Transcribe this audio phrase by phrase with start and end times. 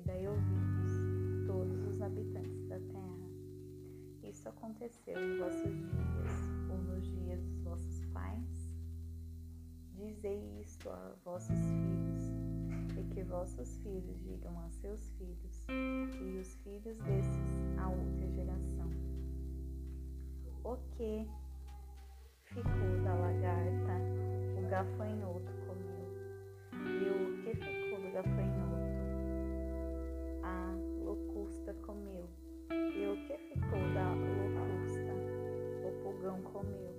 [0.00, 3.28] Dai ouvidos, todos os habitantes da terra.
[4.22, 8.74] Isso aconteceu em vossos dias ou nos dias dos vossos pais?
[9.94, 12.32] Dizei isto a vossos filhos,
[12.98, 18.90] e que vossos filhos digam a seus filhos, e os filhos desses a outra geração.
[20.64, 21.28] O que
[22.44, 24.00] ficou da lagarta,
[24.58, 26.08] o gafanhoto comeu,
[26.72, 28.61] e o que ficou do gafanhoto,
[36.62, 36.94] comeu.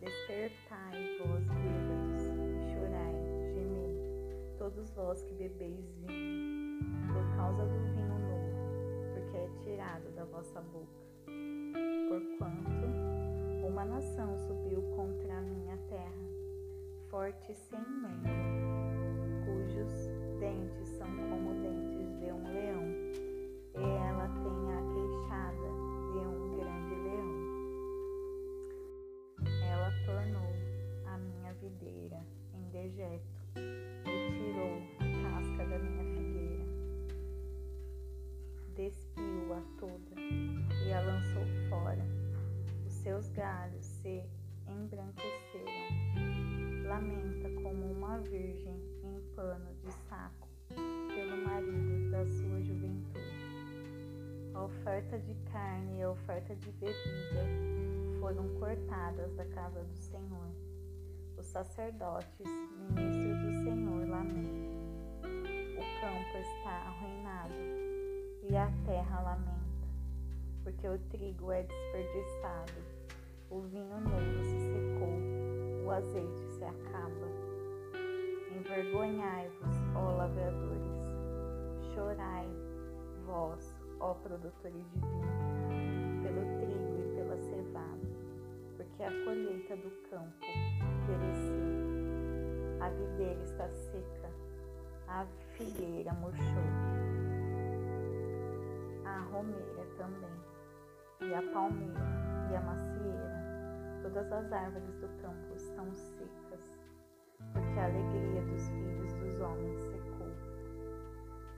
[0.00, 3.14] Despertai, vós bêbados, e chorai,
[3.52, 6.80] gemei, todos vós que bebeis vinho,
[7.12, 11.02] por causa do vinho novo, porque é tirado da vossa boca.
[12.08, 16.28] Porquanto uma nação subiu contra a minha terra,
[17.08, 18.32] forte sem membro,
[19.44, 20.08] cujos
[20.38, 21.91] dentes são como dentes
[32.92, 33.24] em dejeto
[33.56, 36.64] e tirou a casca da minha figueira.
[38.74, 40.20] Despiu-a toda
[40.86, 42.04] e a lançou fora.
[42.86, 44.22] Os seus galhos se
[44.68, 45.72] embranqueceram.
[46.86, 53.32] Lamenta como uma virgem em pano de saco pelo marido da sua juventude.
[54.54, 57.46] A oferta de carne e a oferta de bebida
[58.20, 60.71] foram cortadas da casa do Senhor.
[61.38, 62.46] Os sacerdotes,
[62.78, 64.72] ministros do Senhor, lamentam.
[65.22, 67.82] O campo está arruinado
[68.48, 69.86] e a terra lamenta,
[70.64, 72.72] porque o trigo é desperdiçado,
[73.50, 77.12] o vinho novo se secou, o azeite se acaba.
[78.54, 82.48] Envergonhai-vos, ó lavradores, chorai,
[83.24, 88.08] vós, ó produtores de vinho, pelo trigo e pela cevada,
[88.76, 90.44] porque a colheita do campo
[91.12, 91.62] pereceu.
[92.80, 94.30] A videira está seca,
[95.08, 96.62] a figueira murchou,
[99.04, 100.30] a romeira também,
[101.20, 102.00] e a palmeira
[102.50, 106.78] e a macieira, todas as árvores do campo estão secas,
[107.52, 110.32] porque a alegria dos filhos dos homens secou.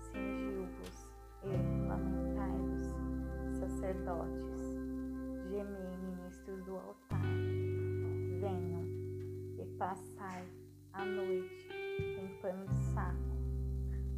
[0.00, 1.08] Cingiu-vos
[1.44, 2.86] e lamentai-vos,
[3.58, 4.78] sacerdotes,
[5.48, 7.01] gemei ministros do altar,
[9.82, 10.48] passai
[10.92, 11.68] a noite
[12.16, 13.36] em pano de saco,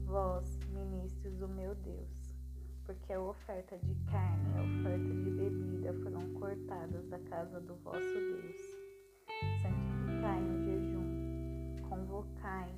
[0.04, 2.36] vós, ministros do meu Deus,
[2.84, 7.76] porque a oferta de carne e a oferta de bebida foram cortadas da casa do
[7.76, 8.60] vosso Deus.
[9.62, 12.70] Santificai um jejum, convocai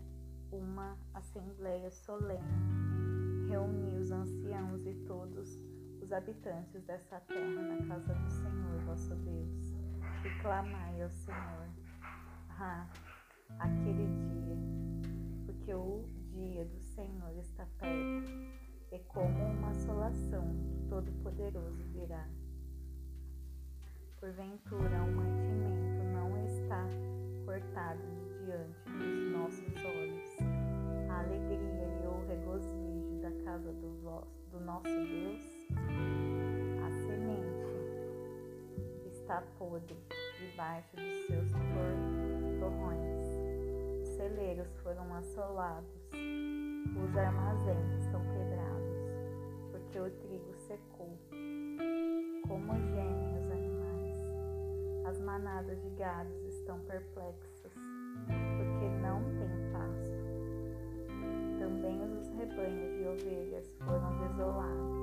[0.53, 5.61] uma assembleia solene, reuni os anciãos e todos
[6.01, 9.75] os habitantes dessa terra na casa do Senhor vosso Deus,
[10.25, 11.86] e clamai ao Senhor.
[12.77, 12.87] Ah,
[13.61, 14.57] aquele dia,
[15.47, 18.31] porque o dia do Senhor está perto,
[18.93, 22.29] e como uma assolação do Todo-Poderoso virá.
[24.21, 26.87] Porventura, o mantimento não está
[27.45, 30.37] cortado de diante dos nossos olhos.
[31.11, 35.43] A alegria e o regozijo da casa do, vosso, do nosso Deus,
[36.85, 37.67] a semente
[39.07, 39.97] está podre
[40.39, 41.53] debaixo dos seus
[42.67, 48.97] Os celeiros foram assolados, os armazéns estão quebrados,
[49.71, 51.17] porque o trigo secou.
[52.49, 54.19] Como gemem os animais,
[55.07, 57.73] as manadas de gados estão perplexas,
[58.57, 60.17] porque não têm pasto.
[61.61, 64.97] Também os rebanhos de ovelhas foram desolados.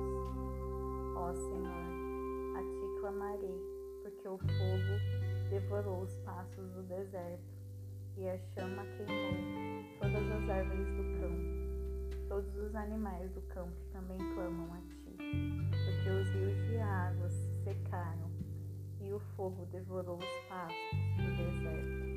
[1.16, 3.58] Ó Senhor, a ti clamarei,
[4.02, 7.53] porque o fogo devorou os passos do deserto
[8.16, 12.28] e a chama queimou todas as árvores do campo.
[12.28, 17.64] Todos os animais do campo também clamam a ti, porque os rios de água se
[17.64, 18.30] secaram
[19.00, 22.13] e o fogo devorou os pastos do deserto.